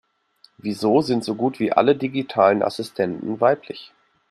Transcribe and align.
Wieso 0.57 1.01
sind 1.03 1.23
so 1.23 1.35
gut 1.35 1.59
wie 1.59 1.73
alle 1.73 1.95
digitalen 1.95 2.63
Assistenten 2.63 3.39
weiblich? 3.39 3.93